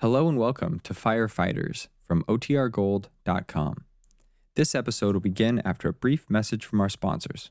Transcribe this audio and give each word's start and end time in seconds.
Hello 0.00 0.28
and 0.28 0.36
welcome 0.36 0.78
to 0.80 0.92
Firefighters 0.92 1.88
from 2.04 2.22
OTRGold.com. 2.24 3.84
This 4.54 4.74
episode 4.74 5.14
will 5.14 5.22
begin 5.22 5.62
after 5.64 5.88
a 5.88 5.94
brief 5.94 6.28
message 6.28 6.66
from 6.66 6.82
our 6.82 6.90
sponsors. 6.90 7.50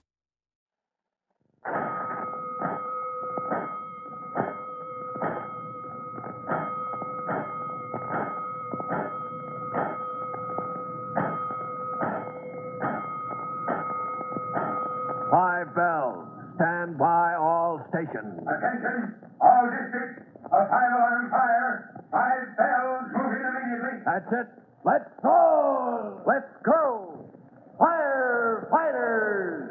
It. 24.31 24.47
Let's 24.83 25.09
go. 25.21 26.23
Let's 26.25 26.49
go. 26.63 27.29
Firefighters. 27.79 29.67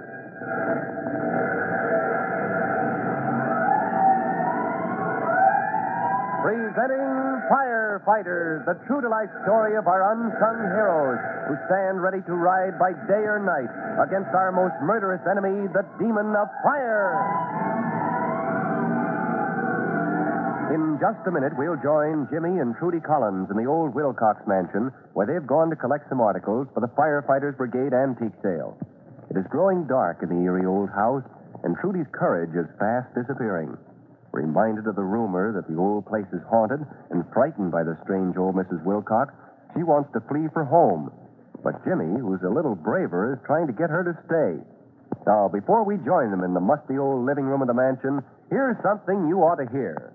Presenting 6.40 7.10
Firefighters, 7.50 8.64
the 8.64 8.78
true 8.86 9.00
to 9.02 9.08
life 9.08 9.28
story 9.44 9.76
of 9.76 9.86
our 9.86 10.12
unsung 10.14 10.58
heroes 10.72 11.18
who 11.48 11.54
stand 11.66 12.00
ready 12.00 12.22
to 12.24 12.34
ride 12.34 12.78
by 12.78 12.92
day 13.10 13.26
or 13.26 13.42
night 13.42 13.70
against 14.00 14.30
our 14.32 14.52
most 14.52 14.74
murderous 14.82 15.20
enemy, 15.28 15.66
the 15.74 15.84
demon 15.98 16.34
of 16.36 16.48
fire. 16.62 17.89
In 20.70 21.02
just 21.02 21.26
a 21.26 21.34
minute, 21.34 21.58
we'll 21.58 21.82
join 21.82 22.30
Jimmy 22.30 22.62
and 22.62 22.78
Trudy 22.78 23.02
Collins 23.02 23.50
in 23.50 23.58
the 23.58 23.66
old 23.66 23.90
Wilcox 23.90 24.46
mansion 24.46 24.94
where 25.18 25.26
they've 25.26 25.42
gone 25.42 25.66
to 25.66 25.74
collect 25.74 26.06
some 26.08 26.20
articles 26.20 26.68
for 26.70 26.78
the 26.78 26.94
Firefighters 26.94 27.58
Brigade 27.58 27.90
antique 27.90 28.38
sale. 28.38 28.78
It 29.30 29.36
is 29.36 29.50
growing 29.50 29.90
dark 29.90 30.22
in 30.22 30.30
the 30.30 30.46
eerie 30.46 30.70
old 30.70 30.86
house, 30.94 31.26
and 31.66 31.74
Trudy's 31.74 32.06
courage 32.14 32.54
is 32.54 32.70
fast 32.78 33.10
disappearing. 33.18 33.74
Reminded 34.30 34.86
of 34.86 34.94
the 34.94 35.02
rumor 35.02 35.50
that 35.50 35.66
the 35.66 35.74
old 35.74 36.06
place 36.06 36.30
is 36.30 36.46
haunted 36.46 36.86
and 37.10 37.26
frightened 37.34 37.74
by 37.74 37.82
the 37.82 37.98
strange 38.06 38.38
old 38.38 38.54
Mrs. 38.54 38.78
Wilcox, 38.86 39.34
she 39.74 39.82
wants 39.82 40.14
to 40.14 40.22
flee 40.30 40.46
for 40.54 40.62
home. 40.62 41.10
But 41.66 41.82
Jimmy, 41.82 42.14
who's 42.14 42.46
a 42.46 42.54
little 42.54 42.76
braver, 42.78 43.34
is 43.34 43.42
trying 43.42 43.66
to 43.66 43.74
get 43.74 43.90
her 43.90 44.06
to 44.06 44.14
stay. 44.22 44.62
Now, 45.26 45.50
before 45.50 45.82
we 45.82 45.98
join 46.06 46.30
them 46.30 46.44
in 46.44 46.54
the 46.54 46.62
musty 46.62 46.96
old 46.96 47.26
living 47.26 47.44
room 47.44 47.60
of 47.60 47.66
the 47.66 47.74
mansion, 47.74 48.22
here's 48.48 48.78
something 48.86 49.26
you 49.26 49.42
ought 49.42 49.58
to 49.58 49.66
hear. 49.74 50.14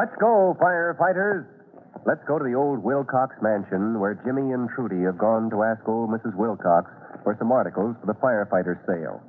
Let's 0.00 0.16
go, 0.16 0.56
firefighters. 0.56 1.44
Let's 2.08 2.24
go 2.24 2.40
to 2.40 2.44
the 2.48 2.56
old 2.56 2.80
Wilcox 2.80 3.36
mansion 3.44 4.00
where 4.00 4.16
Jimmy 4.24 4.56
and 4.56 4.64
Trudy 4.72 5.04
have 5.04 5.20
gone 5.20 5.52
to 5.52 5.60
ask 5.60 5.84
old 5.84 6.08
Mrs. 6.08 6.32
Wilcox 6.40 6.88
for 7.20 7.36
some 7.36 7.52
articles 7.52 8.00
for 8.00 8.08
the 8.08 8.16
firefighters' 8.16 8.80
sale. 8.88 9.20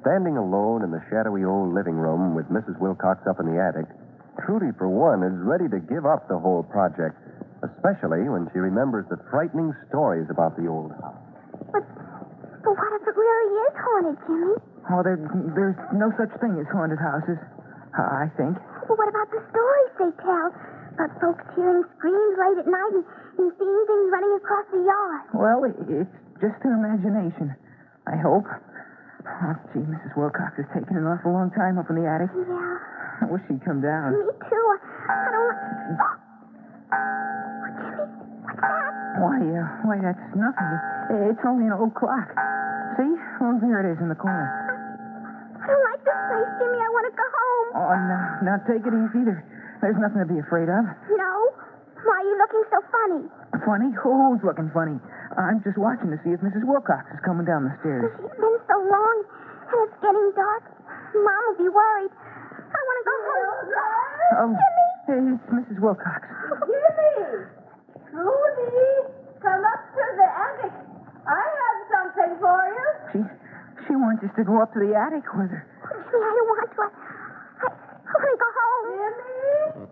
Standing 0.00 0.40
alone 0.40 0.80
in 0.80 0.96
the 0.96 1.04
shadowy 1.12 1.44
old 1.44 1.76
living 1.76 2.00
room 2.00 2.32
with 2.32 2.48
Mrs. 2.48 2.80
Wilcox 2.80 3.20
up 3.28 3.36
in 3.36 3.52
the 3.52 3.60
attic, 3.60 3.84
Trudy, 4.48 4.72
for 4.80 4.88
one, 4.88 5.20
is 5.20 5.36
ready 5.44 5.68
to 5.68 5.76
give 5.76 6.08
up 6.08 6.24
the 6.24 6.40
whole 6.40 6.64
project, 6.64 7.20
especially 7.60 8.32
when 8.32 8.48
she 8.56 8.64
remembers 8.64 9.04
the 9.12 9.20
frightening 9.28 9.76
stories 9.92 10.24
about 10.32 10.56
the 10.56 10.72
old 10.72 10.88
house. 11.04 11.20
But, 11.68 11.84
but 12.64 12.72
what 12.72 12.92
if 12.96 13.04
it 13.04 13.12
really 13.12 13.48
is 13.60 13.76
haunted, 13.76 14.16
Jimmy? 14.24 14.56
Oh, 14.88 15.04
there, 15.04 15.20
there's 15.52 15.76
no 15.92 16.08
such 16.16 16.32
thing 16.40 16.56
as 16.56 16.64
haunted 16.72 16.96
houses, 16.96 17.36
I 17.92 18.32
think. 18.40 18.56
Well, 18.88 18.96
what 18.96 19.08
about 19.12 19.28
the 19.28 19.42
stories 19.52 19.92
they 20.00 20.12
tell? 20.24 20.48
About 20.96 21.12
folks 21.20 21.44
hearing 21.54 21.84
screams 22.00 22.34
late 22.40 22.58
at 22.58 22.66
night 22.66 22.92
and, 22.96 23.04
and 23.36 23.48
seeing 23.60 23.82
things 23.86 24.06
running 24.10 24.34
across 24.40 24.66
the 24.72 24.80
yard. 24.82 25.22
Well, 25.36 25.60
it's 25.68 26.10
just 26.40 26.56
their 26.64 26.72
imagination, 26.74 27.52
I 28.08 28.16
hope. 28.16 28.48
Oh, 28.48 29.54
gee, 29.76 29.84
Mrs. 29.84 30.16
Wilcox 30.16 30.56
is 30.58 30.64
taking 30.72 30.96
an 30.96 31.04
awful 31.04 31.36
long 31.36 31.52
time 31.52 31.76
up 31.76 31.90
in 31.92 32.00
the 32.00 32.08
attic. 32.08 32.32
Yeah, 32.32 33.22
I 33.22 33.24
wish 33.28 33.44
she'd 33.46 33.60
come 33.60 33.84
down. 33.84 34.16
me 34.16 34.24
too. 34.48 34.66
I, 35.06 35.28
don't. 35.36 35.54
Oh, 36.88 37.68
Jimmy, 37.76 38.08
what's 38.48 38.60
that? 38.64 38.92
Why, 39.20 39.36
uh, 39.36 39.66
why, 39.84 39.96
that's 40.00 40.24
nothing. 40.32 40.72
It's 41.28 41.44
only 41.44 41.68
an 41.68 41.76
old 41.76 41.92
clock. 41.92 42.32
See? 42.96 43.12
Oh, 43.44 43.58
there 43.60 43.84
it 43.84 43.92
is 43.92 43.98
in 44.00 44.08
the 44.08 44.16
corner. 44.16 44.48
I 45.60 45.66
don't 45.68 45.84
like 45.92 46.02
this 46.08 46.20
place, 46.32 46.50
Jimmy. 46.56 46.78
I 46.80 46.88
want 46.88 47.04
to 47.12 47.14
go 47.14 47.26
home. 47.28 47.37
Oh, 47.74 47.92
no, 47.92 48.20
now 48.44 48.56
take 48.64 48.84
it 48.84 48.94
easy. 48.94 49.24
There, 49.24 49.40
there's 49.82 49.98
nothing 50.00 50.20
to 50.24 50.28
be 50.28 50.38
afraid 50.40 50.68
of. 50.68 50.84
No? 51.16 51.32
Why 52.04 52.14
are 52.22 52.26
you 52.26 52.36
looking 52.38 52.64
so 52.70 52.78
funny? 52.88 53.22
Funny? 53.66 53.90
Who's 53.98 54.40
looking 54.46 54.70
funny? 54.72 54.96
I'm 55.36 55.60
just 55.66 55.76
watching 55.76 56.10
to 56.14 56.18
see 56.24 56.30
if 56.32 56.40
Mrs. 56.40 56.64
Wilcox 56.64 57.04
is 57.12 57.20
coming 57.26 57.44
down 57.44 57.66
the 57.66 57.74
stairs. 57.82 58.10
It's 58.22 58.38
been 58.38 58.58
so 58.70 58.76
long, 58.80 59.16
and 59.68 59.78
it's 59.86 59.98
getting 60.00 60.28
dark. 60.34 60.62
Mom 61.14 61.42
will 61.50 61.58
be 61.58 61.68
worried. 61.68 62.12
I 62.68 62.78
want 62.78 62.96
to 63.00 63.04
go 63.04 63.16
home. 63.28 63.68
Oh, 64.38 64.50
Jimmy! 64.54 64.86
hey, 65.08 65.20
it's 65.34 65.48
Mrs. 65.50 65.78
Wilcox. 65.82 66.20
Jimmy! 66.68 67.48
Trudy! 68.12 68.88
Come 69.42 69.62
up 69.64 69.82
to 69.94 70.04
the 70.16 70.28
attic. 70.28 70.74
I 71.28 71.42
have 71.44 71.78
something 71.92 72.32
for 72.40 72.60
you. 72.72 72.86
She, 73.12 73.20
she 73.86 73.94
wants 73.96 74.22
us 74.24 74.30
to 74.36 74.44
go 74.44 74.62
up 74.62 74.72
to 74.74 74.80
the 74.80 74.94
attic 74.94 75.24
with 75.34 75.50
her. 75.50 75.62
Jimmy, 75.64 76.24
I 76.24 76.30
don't 76.34 76.48
want 76.48 76.60
to. 76.62 76.82
I, 76.82 76.88
I, 76.88 77.68
I 77.68 78.14
want 78.16 78.30
to 78.32 78.38
go 78.38 78.50
home. 78.58 78.84
Jimmy? 78.90 79.86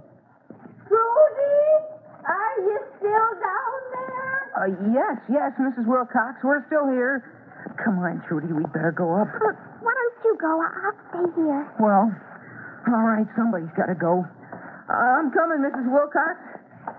Trudy? 0.87 1.61
Are 2.27 2.57
you 2.59 2.77
still 2.99 3.31
down 3.39 3.79
there? 3.95 4.46
Uh, 4.57 4.73
yes, 4.89 5.21
yes, 5.29 5.53
Mrs. 5.61 5.85
Wilcox, 5.85 6.41
we're 6.43 6.65
still 6.67 6.89
here. 6.89 7.21
Come 7.85 7.99
on, 8.01 8.25
Trudy, 8.25 8.49
we'd 8.49 8.73
better 8.73 8.93
go 8.95 9.13
up. 9.21 9.29
Look, 9.37 9.57
why 9.85 9.93
don't 9.93 10.19
you 10.25 10.35
go? 10.41 10.53
I- 10.65 10.75
I'll 10.89 10.97
stay 11.13 11.27
here. 11.37 11.63
Well, 11.79 12.09
all 12.89 13.05
right, 13.05 13.27
somebody's 13.37 13.73
got 13.77 13.87
to 13.93 13.99
go. 13.99 14.25
I'm 14.89 15.29
coming, 15.35 15.61
Mrs. 15.61 15.91
Wilcox. 15.93 16.39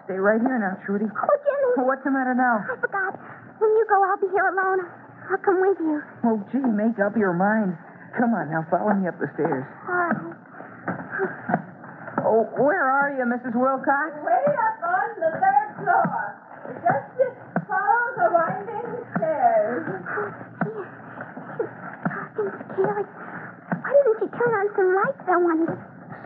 Stay 0.06 0.20
right 0.20 0.38
here 0.44 0.60
now, 0.60 0.78
Trudy. 0.86 1.08
Oh, 1.10 1.38
Jimmy. 1.42 1.88
What's 1.88 2.04
the 2.04 2.12
matter 2.12 2.36
now? 2.36 2.62
I 2.68 2.76
forgot. 2.78 3.16
When 3.58 3.72
you 3.74 3.86
go, 3.90 3.98
I'll 4.06 4.20
be 4.22 4.28
here 4.30 4.48
alone. 4.54 4.86
I'll 5.32 5.42
come 5.42 5.58
with 5.64 5.80
you. 5.80 6.04
Oh, 6.28 6.38
gee, 6.52 6.60
make 6.62 7.00
up 7.00 7.16
your 7.18 7.34
mind. 7.34 7.74
Come 8.20 8.34
on 8.38 8.52
now, 8.52 8.68
follow 8.70 8.94
me 8.94 9.08
up 9.08 9.18
the 9.18 9.32
stairs. 9.34 9.66
All 9.88 9.96
right. 9.96 10.36
Oh, 12.28 12.44
where 12.60 12.86
are 12.86 13.16
you, 13.16 13.24
Mrs. 13.24 13.56
Wilcox? 13.56 14.12
Way 14.22 14.46
up 14.52 14.78
on 14.84 15.10
the 15.24 15.32
third 15.40 15.70
floor. 15.80 16.20
Just 16.84 17.40
follow 17.72 18.04
the 18.20 18.28
winding 18.36 18.92
stairs. 19.16 19.86
Talking 22.12 22.52
scary. 22.76 23.06
Why 23.08 23.90
didn't 24.04 24.20
you 24.22 24.30
turn 24.36 24.68
on 25.28 25.36
some 25.36 25.44
lights, 25.44 25.76
I 25.76 25.76
wonder? 25.76 25.76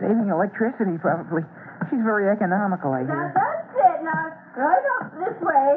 Saving 0.00 0.28
electricity, 0.30 0.98
probably. 0.98 1.42
She's 1.90 2.02
very 2.02 2.30
economical, 2.30 2.94
I 2.94 3.02
hear. 3.04 3.10
Now 3.10 3.30
that's 3.34 3.74
it. 3.74 3.98
Now, 4.02 4.24
right 4.56 4.86
up 4.98 5.06
this 5.18 5.36
way. 5.42 5.70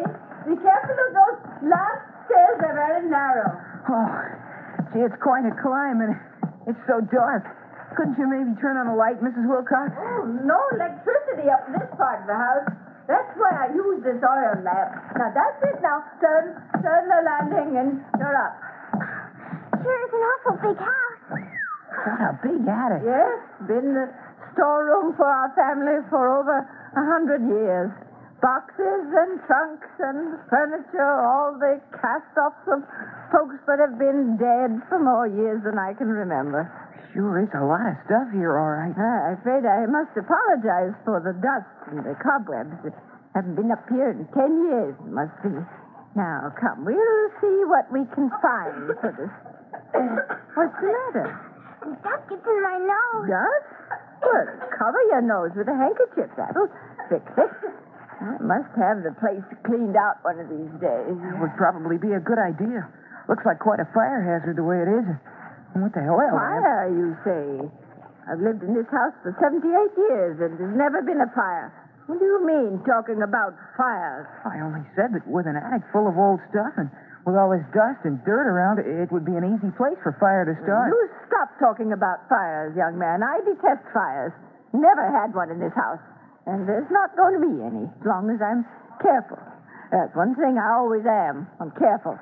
Be 0.46 0.56
careful 0.62 0.98
of 0.98 1.12
those 1.14 1.40
last 1.74 2.02
stairs. 2.30 2.56
They're 2.62 2.78
very 2.78 3.10
narrow. 3.10 3.50
Oh, 3.90 4.10
gee, 4.94 5.02
it's 5.02 5.18
quite 5.22 5.46
a 5.46 5.54
climb, 5.62 6.02
and 6.02 6.14
it's 6.70 6.80
so 6.86 7.02
dark. 7.10 7.46
Couldn't 7.98 8.18
you 8.18 8.28
maybe 8.30 8.54
turn 8.62 8.78
on 8.78 8.88
a 8.92 8.96
light, 8.98 9.18
Mrs. 9.22 9.48
Wilcox? 9.48 9.94
Oh, 9.98 10.26
no 10.46 10.60
electricity 10.78 11.50
up 11.50 11.66
this 11.74 11.88
part 11.98 12.22
of 12.22 12.28
the 12.28 12.38
house. 12.38 12.70
That's 13.08 13.34
why 13.38 13.70
I 13.70 13.74
use 13.74 14.02
this 14.02 14.18
oil 14.22 14.58
lamp. 14.66 14.92
Now, 15.18 15.30
that's 15.34 15.60
it. 15.62 15.78
Now, 15.82 16.02
turn, 16.18 16.58
turn 16.82 17.04
the 17.10 17.22
landing 17.22 17.78
and 17.78 17.90
you're 18.18 18.38
up. 18.38 18.58
Sure 19.82 20.00
is 20.02 20.14
an 20.14 20.24
awful 20.26 20.58
big 20.66 20.80
house. 20.82 21.05
What 22.06 22.22
a 22.22 22.38
big 22.38 22.62
attic. 22.70 23.02
Yes, 23.02 23.42
been 23.66 23.98
the 23.98 24.06
storeroom 24.54 25.18
for 25.18 25.26
our 25.26 25.50
family 25.58 26.06
for 26.14 26.22
over 26.30 26.62
a 26.62 27.04
hundred 27.10 27.42
years. 27.50 27.90
Boxes 28.46 29.10
and 29.10 29.42
trunks 29.50 29.90
and 29.98 30.38
furniture, 30.46 31.14
all 31.26 31.58
the 31.58 31.82
cast-offs 31.98 32.62
of 32.70 32.86
folks 33.34 33.58
that 33.66 33.82
have 33.82 33.98
been 33.98 34.38
dead 34.38 34.86
for 34.86 35.02
more 35.02 35.26
years 35.26 35.66
than 35.66 35.82
I 35.82 35.98
can 35.98 36.06
remember. 36.14 36.70
Sure 37.18 37.42
is 37.42 37.50
a 37.58 37.66
lot 37.66 37.82
of 37.90 37.98
stuff 38.06 38.30
here, 38.38 38.54
all 38.54 38.76
right. 38.78 38.94
Ah, 38.94 39.34
I'm 39.34 39.42
afraid 39.42 39.66
I 39.66 39.90
must 39.90 40.14
apologize 40.14 40.94
for 41.10 41.18
the 41.26 41.34
dust 41.42 41.74
and 41.90 42.06
the 42.06 42.14
cobwebs. 42.22 42.86
Haven't 43.34 43.56
been 43.58 43.72
up 43.74 43.82
here 43.90 44.14
in 44.14 44.30
ten 44.30 44.52
years, 44.70 44.94
it 44.94 45.10
must 45.10 45.34
be. 45.42 45.58
Now, 46.14 46.54
come, 46.54 46.86
we'll 46.86 47.30
see 47.42 47.66
what 47.66 47.90
we 47.90 48.06
can 48.14 48.30
find 48.46 48.94
for 49.02 49.10
this. 49.10 49.34
What's 50.54 50.78
the 50.78 50.92
matter? 50.92 51.55
Dust 51.86 52.24
gets 52.30 52.46
in 52.46 52.60
my 52.66 52.78
nose. 52.82 53.30
Dust? 53.30 53.68
Well, 54.26 54.46
cover 54.74 55.02
your 55.14 55.22
nose 55.22 55.54
with 55.54 55.68
a 55.70 55.78
handkerchief. 55.78 56.34
That'll 56.34 56.70
fix 57.10 57.26
it. 57.38 57.52
I 58.16 58.40
must 58.42 58.72
have 58.80 59.04
the 59.04 59.14
place 59.20 59.44
cleaned 59.68 59.94
out 60.00 60.24
one 60.24 60.40
of 60.40 60.48
these 60.50 60.72
days. 60.82 61.14
That 61.20 61.38
would 61.38 61.54
probably 61.60 62.00
be 62.00 62.16
a 62.16 62.24
good 62.24 62.40
idea. 62.40 62.88
Looks 63.28 63.46
like 63.46 63.60
quite 63.60 63.80
a 63.84 63.90
fire 63.94 64.24
hazard 64.24 64.56
the 64.58 64.64
way 64.66 64.82
it 64.82 64.90
is. 64.90 65.08
What 65.76 65.92
the 65.94 66.02
hell? 66.02 66.16
Well, 66.16 66.32
Fire, 66.32 66.88
you 66.88 67.14
say? 67.28 67.68
I've 68.32 68.40
lived 68.42 68.64
in 68.64 68.74
this 68.74 68.88
house 68.90 69.14
for 69.22 69.36
78 69.38 69.62
years, 70.10 70.40
and 70.42 70.58
there's 70.58 70.78
never 70.78 71.04
been 71.04 71.22
a 71.22 71.30
fire. 71.36 71.70
What 72.08 72.18
do 72.18 72.26
you 72.26 72.42
mean, 72.46 72.82
talking 72.86 73.22
about 73.22 73.54
fires? 73.78 74.26
I 74.46 74.62
only 74.62 74.86
said 74.96 75.14
that 75.14 75.26
with 75.28 75.46
an 75.46 75.58
attic 75.58 75.84
full 75.92 76.08
of 76.08 76.18
old 76.18 76.40
stuff 76.50 76.74
and 76.78 76.90
with 77.26 77.36
all 77.36 77.50
this 77.50 77.66
dust 77.74 78.06
and 78.06 78.22
dirt 78.22 78.46
around, 78.46 78.78
it 78.78 79.10
would 79.10 79.26
be 79.26 79.34
an 79.34 79.44
easy 79.44 79.74
place 79.74 79.98
for 80.06 80.14
fire 80.22 80.46
to 80.46 80.54
start. 80.62 80.94
You 80.94 81.10
stop 81.26 81.50
talking 81.58 81.92
about 81.92 82.30
fires, 82.30 82.78
young 82.78 83.02
man. 83.02 83.26
I 83.26 83.42
detest 83.42 83.82
fires. 83.90 84.32
Never 84.74 85.10
had 85.10 85.34
one 85.34 85.50
in 85.50 85.58
this 85.58 85.74
house. 85.74 86.02
And 86.46 86.70
there's 86.70 86.86
not 86.94 87.18
going 87.18 87.34
to 87.34 87.42
be 87.42 87.54
any, 87.66 87.90
as 87.90 88.06
long 88.06 88.30
as 88.30 88.38
I'm 88.38 88.62
careful. 89.02 89.42
That's 89.90 90.14
one 90.14 90.38
thing 90.38 90.62
I 90.62 90.78
always 90.78 91.02
am. 91.06 91.50
I'm 91.58 91.74
careful. 91.74 92.14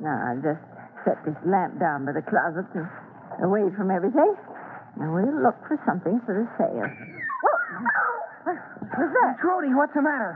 Now, 0.00 0.16
I'll 0.32 0.40
just 0.40 0.64
set 1.04 1.20
this 1.28 1.36
lamp 1.44 1.76
down 1.76 2.08
by 2.08 2.16
the 2.16 2.24
closet 2.24 2.64
and 2.72 2.88
away 3.44 3.68
from 3.76 3.92
everything. 3.92 4.32
And 4.96 5.12
we'll 5.12 5.44
look 5.44 5.60
for 5.68 5.76
something 5.84 6.20
for 6.24 6.32
the 6.32 6.48
sale. 6.56 6.88
Whoa! 6.88 8.56
What's 8.96 9.12
that? 9.12 9.36
Trudy, 9.40 9.76
what's 9.76 9.92
the 9.92 10.00
matter? 10.00 10.32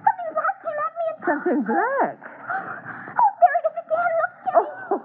Something 0.00 0.32
like 0.36 0.56
came 0.64 0.80
at 0.80 0.92
me. 0.96 1.04
Something 1.24 1.60
black 1.64 2.16
came 2.24 2.40
at 2.40 2.40
me. 2.40 2.44
It's... 2.56 2.60
Something 2.60 3.00
black. 3.00 3.10
Oh, 3.20 3.32
there 3.40 3.56
it 3.56 3.64
is 3.68 3.76
again. 3.80 4.12
Look, 4.20 4.32
Jimmy. 4.48 4.68
Oh, 4.90 5.00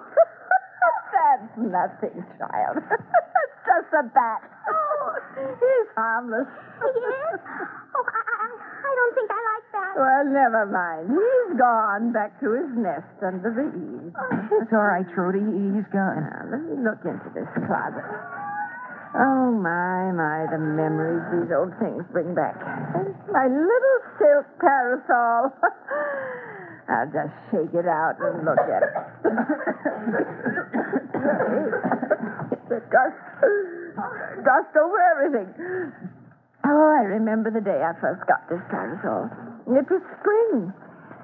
that's 0.83 1.44
nothing, 1.57 2.23
child. 2.39 2.77
it's 2.79 3.61
just 3.65 3.91
a 3.93 4.03
bat. 4.13 4.41
Oh. 4.69 4.95
He's 5.35 5.89
harmless. 5.95 6.47
He 6.81 6.99
is? 6.99 7.39
Oh, 7.95 8.05
I, 8.07 8.21
I, 8.25 8.47
I 8.55 8.91
don't 8.95 9.13
think 9.15 9.29
I 9.31 9.41
like 9.53 9.67
that. 9.75 9.93
Well, 9.95 10.23
never 10.31 10.63
mind. 10.65 11.11
He's 11.11 11.59
gone 11.59 12.11
back 12.11 12.39
to 12.41 12.51
his 12.55 12.69
nest 12.75 13.07
under 13.23 13.51
the 13.51 13.67
eaves. 13.71 14.15
It's 14.61 14.71
all 14.73 14.85
right, 14.87 15.05
Trudy. 15.13 15.39
He's 15.43 15.87
gone. 15.91 16.21
Now, 16.25 16.45
let 16.51 16.61
me 16.63 16.75
look 16.81 17.01
into 17.05 17.29
this 17.33 17.49
closet. 17.67 18.05
Oh, 19.15 19.51
my, 19.51 20.11
my, 20.11 20.45
the 20.51 20.59
memories 20.59 21.23
these 21.31 21.51
old 21.55 21.71
things 21.79 22.03
bring 22.11 22.35
back. 22.35 22.55
My 23.31 23.47
little 23.47 23.97
silk 24.19 24.45
parasol. 24.59 25.51
I'll 26.89 27.07
just 27.09 27.33
shake 27.49 27.73
it 27.73 27.87
out 27.87 28.19
and 28.19 28.45
look 28.45 28.59
at 28.59 28.83
it. 28.83 28.93
The 32.69 32.79
dust, 32.89 33.21
dust 34.45 34.73
over 34.77 34.99
everything. 35.15 35.49
Oh, 36.65 36.87
I 36.97 37.05
remember 37.05 37.51
the 37.51 37.61
day 37.61 37.81
I 37.81 37.93
first 38.01 38.25
got 38.27 38.49
this 38.49 38.61
parasol. 38.69 39.29
It 39.69 39.85
was 39.89 40.01
spring. 40.21 40.73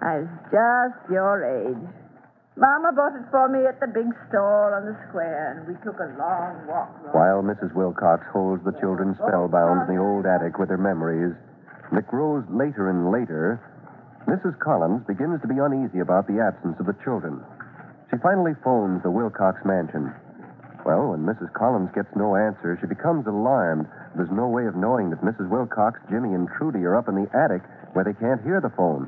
I 0.02 0.26
was 0.26 0.34
just 0.50 0.98
your 1.10 1.46
age. 1.46 1.86
Mama 2.58 2.92
bought 2.94 3.16
it 3.16 3.26
for 3.32 3.48
me 3.48 3.66
at 3.66 3.80
the 3.80 3.88
big 3.88 4.12
store 4.30 4.76
on 4.76 4.86
the 4.86 4.98
square, 5.10 5.56
and 5.56 5.66
we 5.66 5.74
took 5.82 5.98
a 5.98 6.10
long 6.20 6.68
walk. 6.68 6.92
While 7.14 7.42
Mrs. 7.42 7.74
Wilcox 7.74 8.26
holds 8.34 8.62
the 8.66 8.76
children 8.82 9.16
spellbound 9.16 9.90
in 9.90 9.96
the 9.96 10.02
old 10.02 10.26
attic 10.26 10.60
with 10.60 10.70
her 10.70 10.78
memories, 10.78 11.34
it 11.94 12.08
grows 12.08 12.44
later 12.52 12.90
and 12.90 13.10
later, 13.10 13.62
Mrs. 14.28 14.60
Collins 14.60 15.02
begins 15.08 15.42
to 15.42 15.48
be 15.48 15.58
uneasy 15.58 16.00
about 16.00 16.28
the 16.28 16.38
absence 16.38 16.78
of 16.80 16.86
the 16.86 16.96
children. 17.04 17.42
She 18.12 18.20
finally 18.20 18.52
phones 18.60 19.02
the 19.04 19.10
Wilcox 19.10 19.64
mansion. 19.64 20.12
Well, 20.84 21.16
when 21.16 21.24
Mrs. 21.24 21.48
Collins 21.56 21.96
gets 21.96 22.12
no 22.16 22.36
answer, 22.36 22.76
she 22.82 22.88
becomes 22.88 23.26
alarmed. 23.26 23.88
There's 24.20 24.34
no 24.36 24.52
way 24.52 24.68
of 24.68 24.76
knowing 24.76 25.10
that 25.16 25.24
Mrs. 25.24 25.48
Wilcox, 25.48 25.96
Jimmy, 26.12 26.36
and 26.36 26.50
Trudy 26.60 26.84
are 26.84 26.98
up 27.00 27.08
in 27.08 27.16
the 27.16 27.30
attic 27.32 27.64
where 27.94 28.04
they 28.04 28.18
can't 28.20 28.44
hear 28.44 28.60
the 28.60 28.74
phone. 28.76 29.08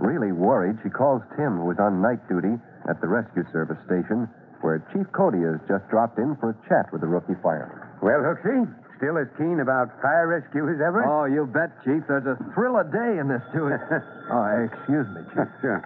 Really 0.00 0.32
worried, 0.32 0.80
she 0.82 0.88
calls 0.88 1.20
Tim, 1.36 1.60
who 1.60 1.70
is 1.70 1.78
on 1.78 2.00
night 2.00 2.24
duty 2.26 2.56
at 2.88 3.00
the 3.04 3.08
rescue 3.08 3.44
service 3.52 3.78
station, 3.84 4.24
where 4.64 4.80
Chief 4.96 5.04
Cody 5.12 5.44
has 5.44 5.60
just 5.68 5.84
dropped 5.92 6.16
in 6.16 6.34
for 6.40 6.56
a 6.56 6.58
chat 6.64 6.88
with 6.96 7.04
the 7.04 7.10
rookie 7.10 7.36
fireman. 7.42 7.76
Well, 8.00 8.24
Hooksy, 8.24 8.64
still 8.96 9.18
as 9.20 9.28
keen 9.36 9.60
about 9.60 9.92
fire 10.00 10.32
rescue 10.32 10.64
as 10.72 10.80
ever? 10.80 11.04
Oh, 11.04 11.28
you 11.28 11.44
bet, 11.44 11.76
Chief. 11.84 12.00
There's 12.08 12.24
a 12.24 12.40
thrill 12.56 12.80
a 12.80 12.88
day 12.88 13.20
in 13.20 13.28
this 13.28 13.44
duty. 13.52 13.76
oh, 14.32 14.46
excuse 14.64 15.06
me, 15.12 15.20
Chief. 15.36 15.48
Sure. 15.60 15.84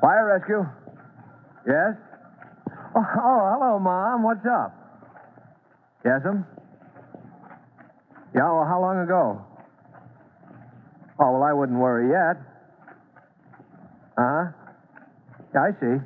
Fire 0.00 0.38
rescue? 0.38 0.62
Yes? 1.66 1.94
Oh, 2.94 3.00
oh, 3.00 3.40
hello, 3.54 3.78
Mom. 3.78 4.22
What's 4.22 4.44
up? 4.46 4.74
Yes'm? 6.04 6.44
Yeah, 8.34 8.50
well, 8.50 8.66
how 8.66 8.80
long 8.80 8.98
ago? 9.04 9.38
Oh, 11.20 11.32
well, 11.32 11.44
I 11.44 11.52
wouldn't 11.52 11.78
worry 11.78 12.10
yet. 12.10 12.36
Uh-huh. 14.18 14.50
Yeah, 15.54 15.60
I 15.60 15.70
see. 15.78 15.96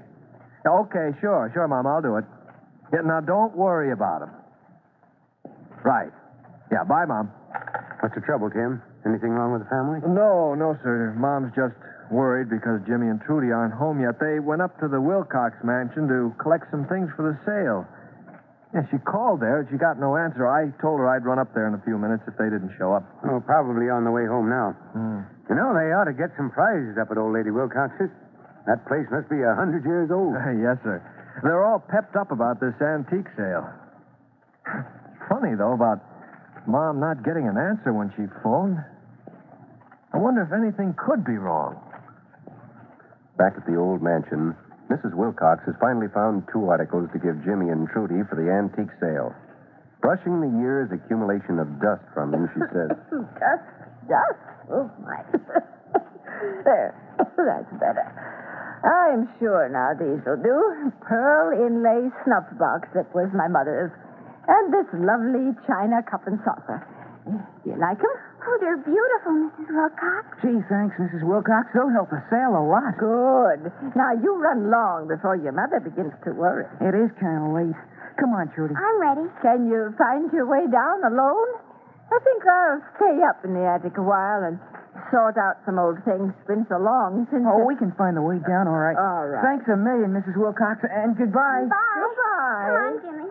Yeah, 0.65 0.73
okay, 0.85 1.17
sure, 1.21 1.51
sure, 1.55 1.67
Mom, 1.69 1.87
I'll 1.87 2.03
do 2.03 2.17
it. 2.17 2.25
Yeah, 2.93 3.01
now, 3.05 3.21
don't 3.21 3.57
worry 3.57 3.93
about 3.93 4.23
him. 4.23 4.31
Right. 5.85 6.11
Yeah, 6.71 6.85
bye, 6.85 7.07
Mom. 7.07 7.31
What's 8.01 8.15
the 8.15 8.21
trouble, 8.21 8.51
Tim? 8.51 8.83
Anything 9.07 9.31
wrong 9.31 9.53
with 9.53 9.63
the 9.63 9.71
family? 9.71 10.01
No, 10.03 10.55
no, 10.55 10.77
sir. 10.83 11.15
Mom's 11.17 11.55
just 11.55 11.79
worried 12.11 12.49
because 12.51 12.81
Jimmy 12.87 13.09
and 13.09 13.21
Trudy 13.23 13.51
aren't 13.53 13.75
home 13.75 14.01
yet. 14.01 14.19
They 14.21 14.39
went 14.41 14.63
up 14.63 14.79
to 14.81 14.89
the 14.89 15.01
Wilcox 15.01 15.57
mansion 15.65 16.09
to 16.09 16.35
collect 16.41 16.71
some 16.71 16.87
things 16.87 17.11
for 17.17 17.23
the 17.27 17.37
sale. 17.45 17.85
Yeah, 18.75 18.83
she 18.91 18.99
called 18.99 19.41
there. 19.41 19.61
and 19.63 19.69
She 19.71 19.79
got 19.79 19.99
no 19.99 20.17
answer. 20.17 20.45
I 20.47 20.69
told 20.83 20.99
her 21.01 21.09
I'd 21.09 21.25
run 21.25 21.39
up 21.39 21.55
there 21.55 21.67
in 21.67 21.75
a 21.75 21.83
few 21.87 21.97
minutes 21.97 22.25
if 22.27 22.37
they 22.37 22.51
didn't 22.51 22.75
show 22.77 22.93
up. 22.93 23.07
Oh, 23.25 23.41
probably 23.41 23.89
on 23.89 24.05
the 24.05 24.11
way 24.11 24.27
home 24.27 24.51
now. 24.51 24.75
Hmm. 24.93 25.21
You 25.49 25.55
know, 25.55 25.71
they 25.73 25.95
ought 25.95 26.11
to 26.11 26.17
get 26.17 26.35
some 26.37 26.51
prizes 26.51 26.99
up 27.01 27.09
at 27.11 27.17
old 27.17 27.33
Lady 27.33 27.51
Wilcox's. 27.51 28.11
That 28.67 28.83
place 28.91 29.07
must 29.15 29.31
be 29.31 29.41
a 29.47 29.55
hundred 29.55 29.87
years 29.87 30.11
old. 30.11 30.35
yes, 30.59 30.77
sir. 30.83 30.99
They're 31.43 31.63
all 31.65 31.79
pepped 31.79 32.17
up 32.17 32.33
about 32.35 32.59
this 32.59 32.75
antique 32.83 33.31
sale. 33.39 33.65
Funny, 35.31 35.55
though, 35.55 35.73
about 35.75 36.03
Mom 36.67 36.99
not 36.99 37.23
getting 37.23 37.47
an 37.47 37.57
answer 37.57 37.93
when 37.93 38.11
she 38.19 38.27
phoned. 38.43 38.79
I 40.13 40.19
wonder 40.19 40.43
if 40.43 40.51
anything 40.53 40.95
could 40.99 41.25
be 41.25 41.39
wrong. 41.39 41.79
Back 43.37 43.53
at 43.57 43.67
the 43.67 43.77
old 43.77 44.01
mansion, 44.03 44.57
Mrs. 44.89 45.13
Wilcox 45.15 45.61
has 45.67 45.75
finally 45.81 46.09
found 46.15 46.49
two 46.53 46.69
articles 46.69 47.09
to 47.13 47.19
give 47.19 47.37
Jimmy 47.45 47.69
and 47.69 47.89
Trudy 47.89 48.25
for 48.29 48.37
the 48.37 48.49
antique 48.49 48.93
sale. 49.01 49.35
Brushing 50.01 50.41
the 50.41 50.53
year's 50.61 50.89
accumulation 50.93 51.59
of 51.59 51.69
dust 51.81 52.05
from 52.15 52.31
them, 52.31 52.49
she 52.55 52.61
says, 52.73 52.97
Dust, 53.41 53.67
dust. 54.09 54.45
Oh, 54.73 54.89
my. 55.05 55.21
there. 56.65 56.95
That's 57.19 57.73
better. 57.77 58.07
I'm 58.85 59.29
sure 59.39 59.69
now 59.69 59.93
these 59.99 60.23
will 60.25 60.41
do. 60.41 60.93
Pearl 61.01 61.53
inlay 61.53 62.09
snuff 62.25 62.45
box 62.59 62.89
that 62.95 63.13
was 63.15 63.29
my 63.35 63.49
mother's. 63.49 63.91
And 64.47 64.73
this 64.73 64.87
lovely 64.95 65.53
china 65.67 66.03
cup 66.09 66.27
and 66.27 66.39
saucer. 66.45 66.87
Do 67.27 67.71
you 67.71 67.77
like 67.77 67.99
'em? 67.99 68.15
Oh, 68.47 68.59
they're 68.63 68.79
beautiful, 68.79 69.51
Mrs. 69.51 69.69
Wilcox. 69.75 70.25
Gee, 70.39 70.63
thanks, 70.71 70.95
Mrs. 71.03 71.27
Wilcox. 71.27 71.67
They'll 71.75 71.91
help 71.91 72.15
us 72.15 72.23
sail 72.31 72.55
a 72.55 72.63
lot. 72.63 72.95
Good. 72.95 73.75
Now 73.99 74.15
you 74.15 74.39
run 74.39 74.71
long 74.71 75.11
before 75.11 75.35
your 75.35 75.51
mother 75.51 75.83
begins 75.83 76.15
to 76.23 76.31
worry. 76.31 76.63
It 76.79 76.95
is 76.95 77.11
kind 77.19 77.43
of 77.43 77.51
late. 77.51 77.81
Come 78.23 78.31
on, 78.39 78.47
Trudy. 78.55 78.79
I'm 78.79 78.99
ready. 79.03 79.27
Can 79.43 79.67
you 79.67 79.91
find 79.99 80.31
your 80.31 80.47
way 80.47 80.63
down 80.71 81.03
alone? 81.03 81.51
I 82.07 82.19
think 82.23 82.47
I'll 82.47 82.81
stay 83.03 83.19
up 83.27 83.43
in 83.43 83.51
the 83.59 83.67
attic 83.67 83.99
a 83.99 84.07
while 84.07 84.47
and 84.47 84.63
sort 85.11 85.35
out 85.37 85.59
some 85.67 85.83
old 85.83 85.99
things. 86.07 86.31
It's 86.31 86.47
been 86.47 86.65
so 86.71 86.79
long 86.79 87.27
since. 87.35 87.43
Oh, 87.43 87.67
we 87.67 87.75
can 87.75 87.91
find 87.99 88.15
the 88.15 88.23
way 88.23 88.39
down, 88.47 88.71
all 88.71 88.79
right. 88.79 88.95
All 88.95 89.27
right. 89.27 89.43
Thanks 89.43 89.67
a 89.67 89.75
million, 89.75 90.15
Mrs. 90.15 90.39
Wilcox, 90.39 90.87
and 90.87 91.19
goodbye. 91.19 91.67
Bye. 91.67 91.99
Goodbye. 91.99 92.67
Come 92.71 92.79
on, 92.79 92.95
Jimmy. 93.03 93.29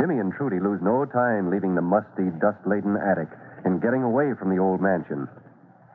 Jimmy 0.00 0.16
and 0.24 0.32
Trudy 0.32 0.56
lose 0.56 0.80
no 0.80 1.04
time 1.04 1.52
leaving 1.52 1.76
the 1.76 1.84
musty, 1.84 2.32
dust 2.40 2.58
laden 2.64 2.96
attic 2.96 3.28
and 3.64 3.80
getting 3.80 4.02
away 4.02 4.34
from 4.38 4.50
the 4.50 4.58
old 4.60 4.80
mansion. 4.80 5.28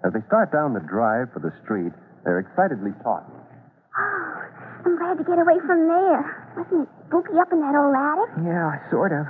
As 0.06 0.14
they 0.14 0.22
start 0.28 0.52
down 0.52 0.74
the 0.74 0.84
drive 0.86 1.34
for 1.34 1.40
the 1.40 1.52
street, 1.64 1.92
they're 2.24 2.40
excitedly 2.40 2.92
talking. 3.04 3.34
Oh, 3.34 4.86
I'm 4.86 4.96
glad 4.98 5.18
to 5.18 5.26
get 5.26 5.40
away 5.40 5.58
from 5.66 5.88
there. 5.88 6.22
Wasn't 6.56 6.88
it 6.88 6.90
spooky 7.08 7.36
up 7.40 7.52
in 7.52 7.60
that 7.60 7.76
old 7.76 7.96
attic? 7.96 8.30
Yeah, 8.46 8.78
sort 8.92 9.12
of. 9.12 9.26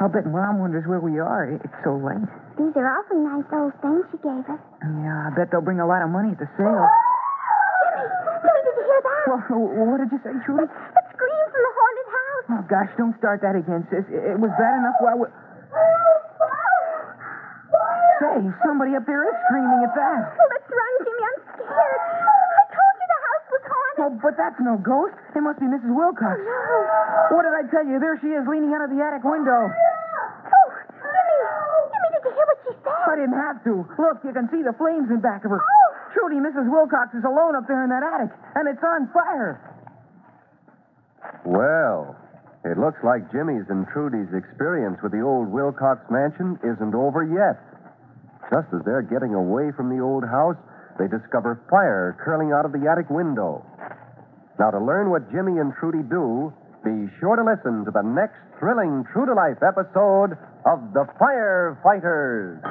I'll 0.00 0.12
bet 0.12 0.28
Mom 0.28 0.60
wonders 0.60 0.84
where 0.84 1.00
we 1.00 1.16
are. 1.16 1.56
It's 1.56 1.78
so 1.80 1.96
late. 1.96 2.20
These 2.60 2.72
are 2.76 2.84
awfully 2.84 3.24
nice 3.24 3.48
old 3.52 3.72
things 3.80 4.04
she 4.12 4.18
gave 4.20 4.44
us. 4.44 4.60
Yeah, 4.84 5.28
I 5.28 5.30
bet 5.32 5.48
they'll 5.52 5.64
bring 5.64 5.80
a 5.80 5.88
lot 5.88 6.04
of 6.04 6.12
money 6.12 6.36
at 6.36 6.40
the 6.40 6.48
sale. 6.56 6.84
Jimmy, 7.96 8.08
Jimmy, 8.44 8.60
did 8.64 8.74
you 8.76 8.84
hear 8.84 9.00
that? 9.04 9.24
Well, 9.52 9.88
what 9.88 9.98
did 10.04 10.12
you 10.12 10.20
say, 10.20 10.32
Trudy? 10.44 10.68
The 10.68 11.02
scream 11.16 11.46
from 11.48 11.62
the 11.64 11.72
haunted 11.76 12.08
house. 12.12 12.46
Oh, 12.52 12.62
gosh, 12.68 12.90
don't 13.00 13.16
start 13.16 13.40
that 13.40 13.56
again, 13.56 13.88
sis. 13.88 14.04
It 14.12 14.36
it 14.36 14.38
was 14.40 14.52
bad 14.60 14.74
enough 14.84 15.00
while 15.00 15.16
we... 15.16 15.26
Say, 18.36 18.44
somebody 18.68 18.92
up 18.92 19.08
there 19.08 19.24
is 19.24 19.36
screaming 19.48 19.80
at 19.80 19.96
that. 19.96 20.20
Oh, 20.28 20.48
let's 20.52 20.68
run, 20.68 20.92
Jimmy. 21.08 21.24
I'm 21.24 21.40
scared. 21.56 22.00
I 22.04 22.64
told 22.68 22.94
you 23.00 23.06
the 23.08 23.20
house 23.24 23.46
was 23.48 23.64
haunted. 23.64 23.96
Oh, 23.96 24.12
but 24.20 24.34
that's 24.36 24.60
no 24.60 24.76
ghost. 24.76 25.16
It 25.32 25.40
must 25.40 25.56
be 25.56 25.64
Mrs. 25.64 25.88
Wilcox. 25.88 26.36
No. 26.36 27.32
What 27.32 27.48
did 27.48 27.56
I 27.56 27.64
tell 27.72 27.88
you? 27.88 27.96
There 27.96 28.20
she 28.20 28.36
is, 28.36 28.44
leaning 28.44 28.76
out 28.76 28.84
of 28.84 28.92
the 28.92 29.00
attic 29.00 29.24
window. 29.24 29.72
Oh, 29.72 30.68
Jimmy. 31.00 31.40
Jimmy, 31.88 32.08
did 32.12 32.22
you 32.28 32.32
hear 32.36 32.44
what 32.44 32.60
she 32.60 32.72
said? 32.76 33.08
I 33.08 33.16
didn't 33.16 33.40
have 33.40 33.58
to. 33.64 33.72
Look, 33.96 34.20
you 34.20 34.32
can 34.36 34.52
see 34.52 34.60
the 34.60 34.76
flames 34.76 35.08
in 35.08 35.24
back 35.24 35.48
of 35.48 35.56
her. 35.56 35.64
Oh. 35.64 35.88
Trudy, 36.12 36.36
Mrs. 36.36 36.68
Wilcox 36.68 37.16
is 37.16 37.24
alone 37.24 37.56
up 37.56 37.64
there 37.64 37.80
in 37.84 37.88
that 37.88 38.04
attic, 38.04 38.36
and 38.52 38.68
it's 38.68 38.84
on 38.84 39.08
fire. 39.16 39.64
Well, 41.48 42.12
it 42.68 42.76
looks 42.76 43.00
like 43.00 43.32
Jimmy's 43.32 43.64
and 43.72 43.88
Trudy's 43.96 44.28
experience 44.36 45.00
with 45.00 45.12
the 45.12 45.24
old 45.24 45.48
Wilcox 45.48 46.04
mansion 46.12 46.60
isn't 46.60 46.92
over 46.92 47.24
yet. 47.24 47.56
Just 48.50 48.70
as 48.72 48.80
they're 48.86 49.02
getting 49.02 49.34
away 49.34 49.72
from 49.74 49.90
the 49.90 50.02
old 50.02 50.22
house, 50.22 50.56
they 50.98 51.08
discover 51.08 51.60
fire 51.68 52.16
curling 52.22 52.52
out 52.52 52.64
of 52.64 52.72
the 52.72 52.86
attic 52.88 53.10
window. 53.10 53.66
Now, 54.58 54.70
to 54.70 54.80
learn 54.80 55.10
what 55.10 55.30
Jimmy 55.30 55.58
and 55.60 55.74
Trudy 55.76 56.02
do, 56.06 56.52
be 56.84 57.10
sure 57.20 57.36
to 57.36 57.44
listen 57.44 57.84
to 57.84 57.90
the 57.90 58.06
next 58.06 58.38
thrilling 58.58 59.04
True 59.12 59.26
to 59.26 59.34
Life 59.34 59.60
episode 59.60 60.38
of 60.64 60.78
The 60.94 61.04
Firefighters. 61.20 62.62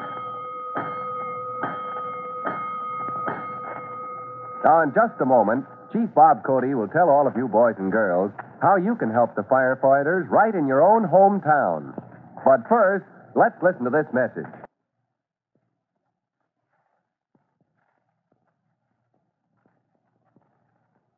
Now, 4.64 4.82
in 4.82 4.90
just 4.96 5.22
a 5.22 5.26
moment, 5.26 5.66
Chief 5.94 6.10
Bob 6.16 6.42
Cody 6.44 6.74
will 6.74 6.88
tell 6.88 7.10
all 7.10 7.28
of 7.28 7.38
you 7.38 7.48
boys 7.48 7.76
and 7.78 7.92
girls 7.92 8.32
how 8.62 8.78
you 8.78 8.96
can 8.96 9.12
help 9.12 9.36
the 9.36 9.44
firefighters 9.44 10.28
right 10.32 10.56
in 10.56 10.66
your 10.66 10.82
own 10.82 11.06
hometown. 11.06 11.94
But 12.44 12.68
first, 12.68 13.06
let's 13.36 13.62
listen 13.62 13.84
to 13.84 13.92
this 13.92 14.10
message. 14.12 14.65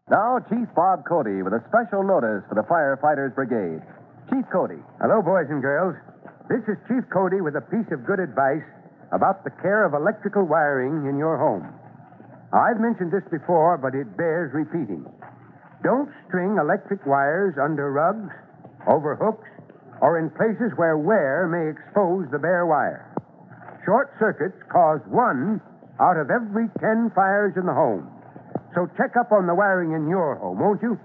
Now, 0.07 0.39
Chief 0.47 0.71
Bob 0.71 1.03
Cody 1.03 1.43
with 1.43 1.51
a 1.51 1.59
special 1.67 1.99
notice 1.99 2.39
for 2.47 2.55
the 2.55 2.63
Firefighters 2.63 3.35
Brigade. 3.35 3.83
Chief 4.31 4.47
Cody. 4.55 4.79
Hello, 5.03 5.19
boys 5.19 5.51
and 5.51 5.59
girls. 5.59 5.99
This 6.47 6.63
is 6.63 6.79
Chief 6.87 7.03
Cody 7.11 7.43
with 7.43 7.59
a 7.59 7.65
piece 7.67 7.91
of 7.91 8.07
good 8.07 8.23
advice 8.23 8.63
about 9.11 9.43
the 9.43 9.51
care 9.59 9.83
of 9.83 9.91
electrical 9.91 10.47
wiring 10.47 11.11
in 11.11 11.19
your 11.19 11.35
home. 11.35 11.67
I've 12.55 12.79
mentioned 12.79 13.11
this 13.11 13.27
before, 13.27 13.75
but 13.75 13.99
it 13.99 14.15
bears 14.15 14.55
repeating. 14.55 15.03
Don't 15.83 16.07
string 16.31 16.55
electric 16.55 17.03
wires 17.03 17.59
under 17.59 17.91
rugs, 17.91 18.31
over 18.87 19.19
hooks, 19.19 19.51
or 19.99 20.23
in 20.23 20.31
places 20.39 20.71
where 20.79 20.95
wear 20.95 21.51
may 21.51 21.67
expose 21.67 22.31
the 22.31 22.39
bare 22.39 22.63
wire. 22.63 23.11
Short 23.83 24.15
circuits 24.23 24.55
cause 24.71 25.03
one 25.11 25.59
out 25.99 26.15
of 26.15 26.31
every 26.31 26.71
ten 26.79 27.11
fires 27.11 27.59
in 27.59 27.67
the 27.67 27.75
home. 27.75 28.07
So 28.75 28.89
check 28.97 29.15
up 29.17 29.31
on 29.31 29.47
the 29.47 29.55
wiring 29.55 29.93
in 29.93 30.07
your 30.07 30.35
home, 30.35 30.59
won't 30.59 30.81
you? 30.81 30.99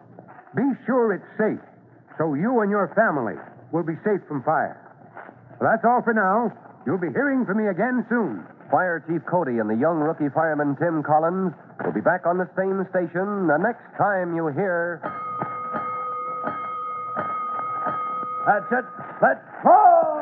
Be 0.54 0.66
sure 0.86 1.14
it's 1.14 1.30
safe, 1.38 1.62
so 2.18 2.34
you 2.34 2.60
and 2.60 2.70
your 2.70 2.92
family 2.94 3.34
will 3.72 3.84
be 3.84 3.96
safe 4.04 4.20
from 4.28 4.42
fire. 4.42 4.76
Well, 5.60 5.70
that's 5.70 5.84
all 5.84 6.02
for 6.02 6.12
now. 6.12 6.52
You'll 6.84 7.00
be 7.00 7.12
hearing 7.14 7.46
from 7.46 7.58
me 7.58 7.68
again 7.68 8.04
soon. 8.08 8.44
Fire 8.70 9.04
Chief 9.06 9.22
Cody 9.30 9.58
and 9.58 9.68
the 9.68 9.76
young 9.76 10.00
rookie 10.00 10.32
fireman 10.34 10.76
Tim 10.76 11.02
Collins 11.02 11.52
will 11.84 11.92
be 11.92 12.00
back 12.00 12.26
on 12.26 12.38
the 12.38 12.48
same 12.56 12.84
station 12.90 13.46
the 13.46 13.58
next 13.60 13.84
time 13.96 14.34
you 14.34 14.48
hear. 14.48 15.00
That's 18.46 18.72
it. 18.72 18.84
Let's 19.22 19.44
go! 19.62 20.21